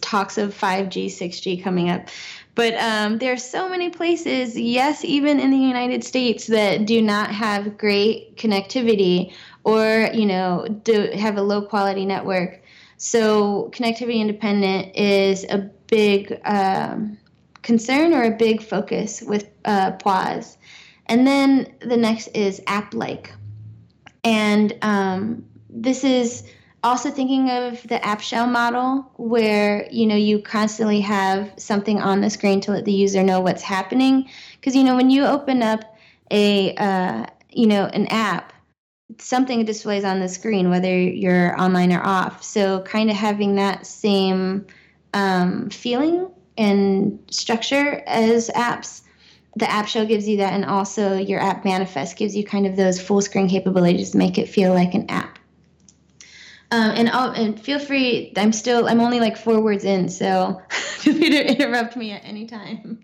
[0.00, 2.08] talks of 5G, 6G coming up.
[2.54, 7.00] But um, there are so many places, yes, even in the United States, that do
[7.00, 12.60] not have great connectivity or, you know, do have a low quality network.
[12.96, 17.16] So connectivity independent is a big um,
[17.62, 19.92] concern or a big focus with uh.
[21.06, 23.32] And then the next is app like.
[24.24, 26.44] And um, this is
[26.82, 32.20] also thinking of the app shell model where you know you constantly have something on
[32.20, 34.28] the screen to let the user know what's happening.
[34.54, 35.96] Because you know when you open up
[36.30, 38.52] a uh, you know an app
[39.18, 42.42] something displays on the screen whether you're online or off.
[42.42, 44.66] So kind of having that same
[45.14, 49.02] um, feeling and structure as apps
[49.56, 52.76] the app shell gives you that and also your app manifest gives you kind of
[52.76, 55.37] those full screen capabilities to make it feel like an app
[56.70, 60.60] um, and I'll, and feel free i'm still i'm only like four words in so
[60.70, 63.02] feel free to interrupt me at any time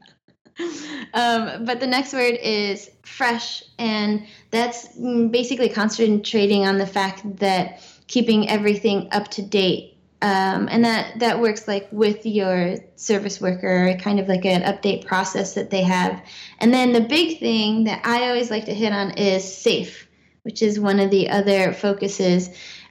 [1.15, 7.83] um, but the next word is fresh, and that's basically concentrating on the fact that
[8.07, 9.93] keeping everything up to date.
[10.23, 15.05] Um, and that, that works like with your service worker, kind of like an update
[15.05, 16.23] process that they have.
[16.61, 20.09] And then the big thing that I always like to hit on is safe,
[20.43, 22.49] which is one of the other focuses.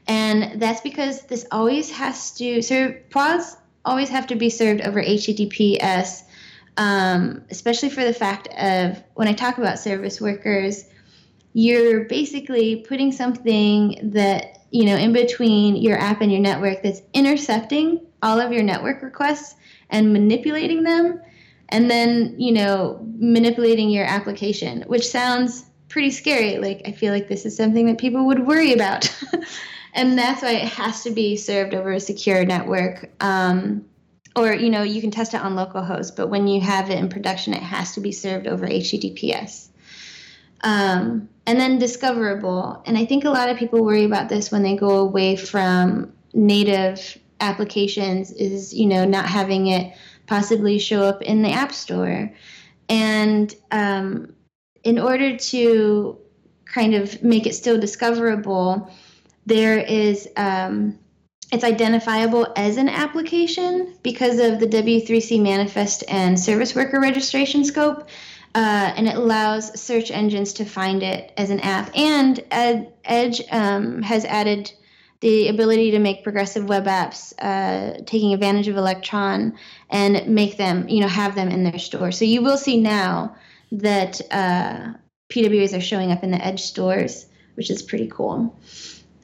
[0.07, 5.01] And that's because this always has to serve, PWAs always have to be served over
[5.01, 6.23] HTTPS
[6.77, 10.85] um, especially for the fact of when I talk about service workers,
[11.53, 17.01] you're basically putting something that you know in between your app and your network that's
[17.13, 19.55] intercepting all of your network requests
[19.91, 21.21] and manipulating them
[21.69, 26.57] and then you know manipulating your application which sounds pretty scary.
[26.57, 29.15] Like i feel like this is something that people would worry about
[29.93, 33.85] and that's why it has to be served over a secure network um,
[34.35, 37.09] or you know you can test it on localhost but when you have it in
[37.09, 39.69] production it has to be served over https
[40.61, 42.81] Um, and then discoverable.
[42.85, 46.13] And I think a lot of people worry about this when they go away from
[46.33, 49.93] native applications is, you know, not having it
[50.25, 52.31] possibly show up in the App Store.
[52.87, 54.33] And um,
[54.83, 56.17] in order to
[56.65, 58.89] kind of make it still discoverable,
[59.45, 60.97] there is um,
[61.51, 68.09] it's identifiable as an application because of the W3C manifest and service worker registration scope.
[68.55, 71.95] Uh, and it allows search engines to find it as an app.
[71.97, 74.71] And Ed, Edge um, has added
[75.21, 79.57] the ability to make progressive web apps, uh, taking advantage of Electron
[79.89, 82.11] and make them, you know, have them in their store.
[82.11, 83.35] So you will see now
[83.71, 84.93] that uh,
[85.29, 87.25] PWAs are showing up in the Edge stores,
[87.55, 88.55] which is pretty cool.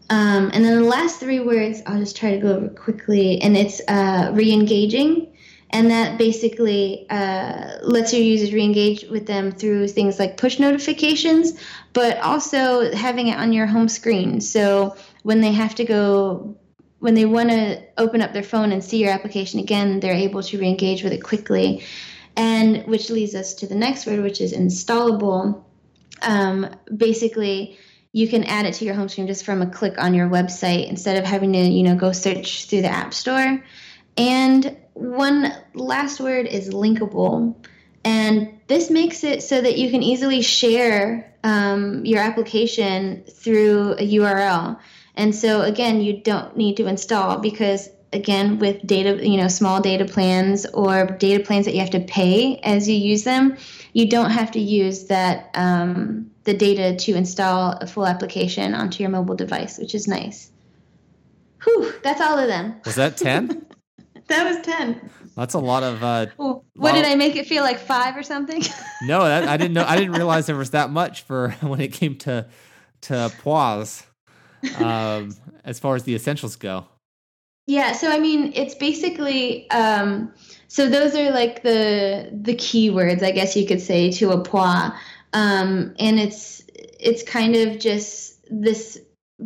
[0.09, 3.55] Um, and then the last three words, I'll just try to go over quickly, and
[3.55, 5.31] it's uh, re-engaging,
[5.69, 11.53] and that basically uh, lets your users re-engage with them through things like push notifications,
[11.93, 14.41] but also having it on your home screen.
[14.41, 16.57] So when they have to go,
[16.97, 20.41] when they want to open up their phone and see your application again, they're able
[20.41, 21.83] to re-engage with it quickly,
[22.35, 25.63] and which leads us to the next word, which is installable.
[26.23, 27.77] Um, basically
[28.11, 30.89] you can add it to your home screen just from a click on your website
[30.89, 33.63] instead of having to, you know, go search through the App Store.
[34.17, 37.55] And one last word is linkable.
[38.03, 44.13] And this makes it so that you can easily share um, your application through a
[44.15, 44.79] URL.
[45.15, 49.81] And so, again, you don't need to install because, again, with data, you know, small
[49.81, 53.57] data plans or data plans that you have to pay as you use them,
[53.93, 59.03] you don't have to use that um, the data to install a full application onto
[59.03, 60.49] your mobile device, which is nice.
[61.63, 62.81] Whew, that's all of them.
[62.85, 63.67] Was that 10?
[64.27, 65.11] that was 10.
[65.35, 66.03] That's a lot of.
[66.03, 68.63] Uh, what well, did I make it feel like five or something?
[69.03, 69.85] no, that, I didn't know.
[69.87, 72.47] I didn't realize there was that much for when it came to
[73.01, 74.05] to PWAs,
[74.81, 76.87] um, as far as the essentials go.
[77.67, 80.33] Yeah, so I mean, it's basically um,
[80.67, 84.97] so those are like the the keywords, I guess you could say, to a PWA
[85.33, 88.99] um, and it's it's kind of just this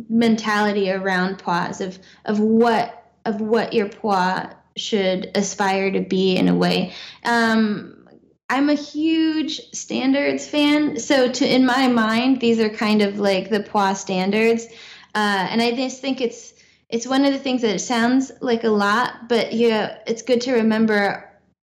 [0.08, 6.48] mentality around PWAs of of what of what your PWA should aspire to be in
[6.48, 6.92] a way.
[7.24, 8.06] Um,
[8.50, 13.50] I'm a huge standards fan, so to in my mind, these are kind of like
[13.50, 14.66] the PWA standards,
[15.14, 16.54] uh, and I just think it's
[16.88, 20.42] it's one of the things that it sounds like a lot, but yeah, it's good
[20.42, 21.30] to remember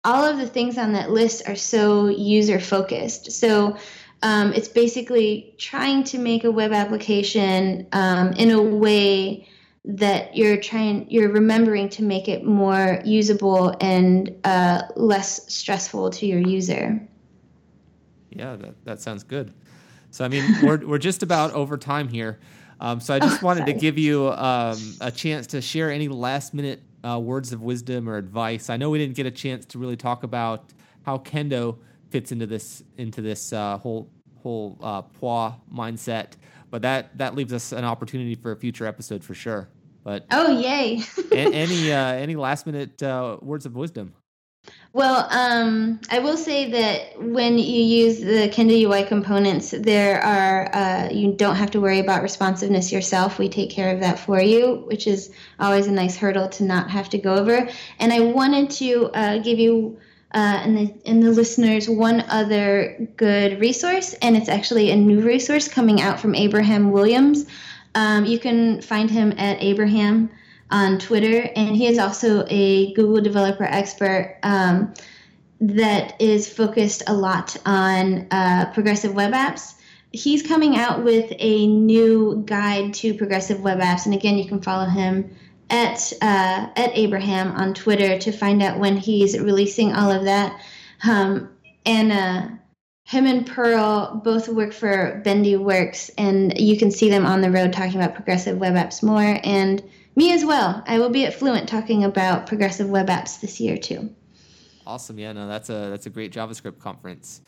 [0.04, 3.32] all of the things on that list are so user focused.
[3.32, 3.76] So
[4.22, 9.48] um, it's basically trying to make a web application um, in a way
[9.84, 16.24] that you're trying you're remembering to make it more usable and uh, less stressful to
[16.24, 17.06] your user
[18.30, 19.52] yeah that, that sounds good
[20.10, 22.38] so i mean we're, we're just about over time here
[22.80, 23.74] um, so i just oh, wanted sorry.
[23.74, 28.08] to give you um, a chance to share any last minute uh, words of wisdom
[28.08, 28.70] or advice.
[28.70, 30.72] I know we didn't get a chance to really talk about
[31.04, 31.78] how kendo
[32.10, 34.10] fits into this into this uh, whole
[34.42, 36.32] whole uh, PWA mindset,
[36.70, 39.68] but that that leaves us an opportunity for a future episode for sure.
[40.02, 41.02] But oh yay!
[41.32, 44.14] any uh, any last minute uh, words of wisdom?
[44.94, 50.72] Well, um, I will say that when you use the Kendo UI components, there are
[50.72, 53.36] uh, you don't have to worry about responsiveness yourself.
[53.36, 56.90] We take care of that for you, which is always a nice hurdle to not
[56.90, 57.68] have to go over.
[57.98, 59.98] And I wanted to uh, give you
[60.32, 65.20] uh, and the and the listeners one other good resource, and it's actually a new
[65.20, 67.46] resource coming out from Abraham Williams.
[67.96, 70.30] Um, you can find him at Abraham
[70.70, 74.94] on Twitter, and he is also a Google developer expert um,
[75.60, 79.74] that is focused a lot on uh, progressive web apps.
[80.12, 84.60] He's coming out with a new guide to progressive web apps, and again, you can
[84.60, 85.34] follow him
[85.70, 90.60] at uh, at Abraham on Twitter to find out when he's releasing all of that.
[91.06, 91.50] Um,
[91.86, 92.48] and uh,
[93.04, 97.72] him and Pearl both work for Bendyworks, and you can see them on the road
[97.72, 99.40] talking about progressive web apps more.
[99.44, 99.82] And
[100.16, 100.82] me as well.
[100.86, 104.14] I will be at Fluent talking about progressive web apps this year too.
[104.86, 105.18] Awesome.
[105.18, 107.40] Yeah, no, that's a that's a great JavaScript conference.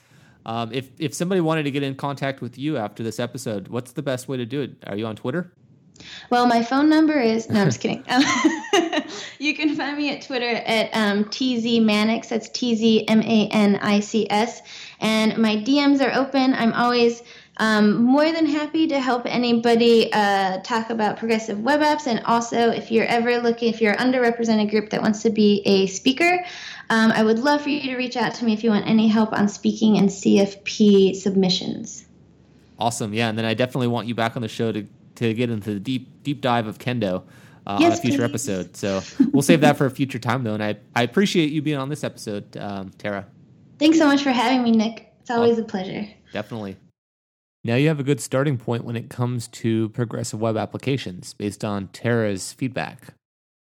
[0.46, 3.92] Um, if if somebody wanted to get in contact with you after this episode, what's
[3.92, 4.76] the best way to do it?
[4.86, 5.52] Are you on Twitter?
[6.30, 8.04] Well, my phone number is no, I'm just kidding.
[9.38, 12.28] you can find me at Twitter at um, tzmanics.
[12.28, 14.62] That's T Z M A N I C S,
[15.00, 16.54] and my DMs are open.
[16.54, 17.22] I'm always
[17.58, 22.06] um, more than happy to help anybody uh, talk about progressive web apps.
[22.06, 25.62] And also, if you're ever looking, if you're an underrepresented group that wants to be
[25.64, 26.44] a speaker,
[26.90, 29.08] um, I would love for you to reach out to me if you want any
[29.08, 32.04] help on speaking and CFP submissions.
[32.78, 33.14] Awesome.
[33.14, 34.86] Yeah, and then I definitely want you back on the show to
[35.16, 37.22] to get into the deep deep dive of kendo
[37.66, 38.48] uh, Yes, on a future please.
[38.48, 38.76] episode.
[38.76, 39.02] So
[39.32, 40.54] we'll save that for a future time though.
[40.54, 43.26] And I I appreciate you being on this episode, um, Tara.
[43.78, 45.10] Thanks so much for having me, Nic.
[45.20, 46.06] It's always a pleasure.
[46.32, 46.76] Definitely.
[47.66, 51.64] Now you have a good starting point when it comes to progressive web applications based
[51.64, 53.14] on Tara's feedback.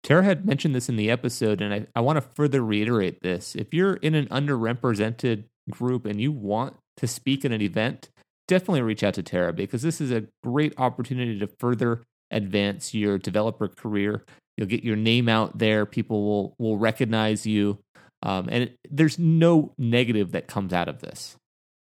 [0.02, 3.54] Tara had mentioned this in the episode, and I, I want to further reiterate this.
[3.54, 8.08] If you're in an underrepresented group and you want to speak at an event,
[8.48, 13.16] definitely reach out to Tara because this is a great opportunity to further advance your
[13.16, 14.24] developer career.
[14.56, 17.78] You'll get your name out there, people will, will recognize you,
[18.24, 21.36] um, and it, there's no negative that comes out of this.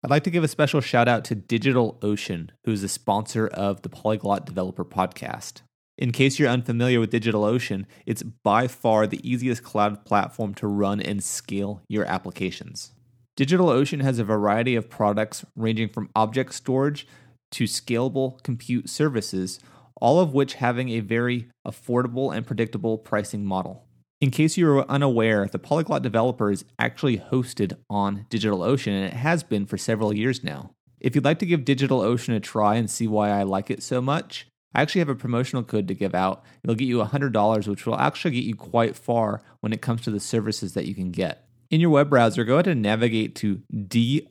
[0.04, 3.90] I'd like to give a special shout out to DigitalOcean, who's a sponsor of the
[3.90, 5.62] Polyglot Developer Podcast.
[5.96, 11.00] In case you're unfamiliar with DigitalOcean, it's by far the easiest cloud platform to run
[11.02, 12.94] and scale your applications.
[13.38, 17.06] DigitalOcean has a variety of products ranging from object storage
[17.52, 19.60] to scalable compute services,
[19.98, 23.86] all of which having a very affordable and predictable pricing model.
[24.22, 29.14] In case you are unaware, the Polyglot developer is actually hosted on DigitalOcean and it
[29.14, 30.70] has been for several years now.
[31.00, 34.00] If you'd like to give DigitalOcean a try and see why I like it so
[34.00, 34.46] much,
[34.76, 36.44] I actually have a promotional code to give out.
[36.64, 40.12] It'll get you $100, which will actually get you quite far when it comes to
[40.12, 41.48] the services that you can get.
[41.72, 44.30] In your web browser, go ahead and navigate to do.co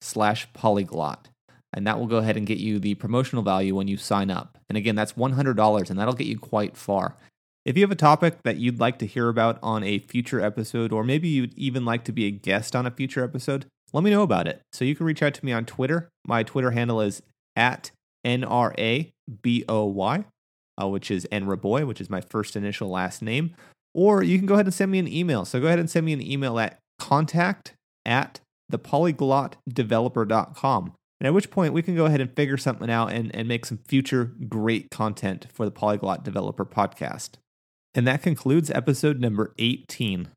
[0.00, 1.28] slash polyglot
[1.76, 4.58] and that will go ahead and get you the promotional value when you sign up.
[4.68, 7.16] And again, that's $100 and that'll get you quite far.
[7.66, 10.92] If you have a topic that you'd like to hear about on a future episode,
[10.92, 14.10] or maybe you'd even like to be a guest on a future episode, let me
[14.10, 14.60] know about it.
[14.72, 16.08] So you can reach out to me on Twitter.
[16.24, 17.22] My Twitter handle is
[17.56, 17.90] at
[18.24, 20.24] NRABOY,
[20.80, 23.52] uh, which is NRABOY, which is my first initial last name.
[23.94, 25.44] Or you can go ahead and send me an email.
[25.44, 28.38] So go ahead and send me an email at contact at
[28.70, 30.92] thepolyglotdeveloper.com.
[31.18, 33.66] And at which point we can go ahead and figure something out and, and make
[33.66, 37.38] some future great content for the Polyglot Developer Podcast.
[37.96, 40.28] And that concludes episode number 18.